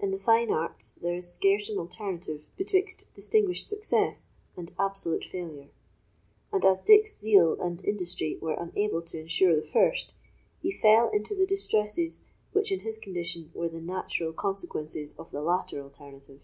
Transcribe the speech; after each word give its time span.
In 0.00 0.10
the 0.10 0.18
fine 0.18 0.50
arts, 0.50 0.90
there 0.90 1.14
is 1.14 1.30
scarce 1.32 1.68
an 1.70 1.78
alternative 1.78 2.42
betwixt 2.56 3.04
distinguished 3.14 3.68
success 3.68 4.32
and 4.56 4.72
absolute 4.80 5.24
failure; 5.24 5.68
and 6.52 6.64
as 6.64 6.82
Dick's 6.82 7.16
zeal 7.16 7.56
and 7.60 7.80
industry 7.84 8.36
were 8.40 8.54
unable 8.54 9.00
to 9.02 9.20
ensure 9.20 9.54
the 9.54 9.62
first, 9.62 10.12
he 10.60 10.72
fell 10.72 11.08
into 11.10 11.36
the 11.36 11.46
distresses 11.46 12.22
which, 12.50 12.72
in 12.72 12.80
his 12.80 12.98
condition, 12.98 13.52
were 13.54 13.68
the 13.68 13.80
natural 13.80 14.32
consequences 14.32 15.14
of 15.16 15.30
the 15.30 15.40
latter 15.40 15.80
alternative. 15.80 16.40